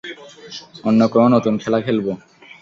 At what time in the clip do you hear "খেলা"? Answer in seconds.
1.57-1.79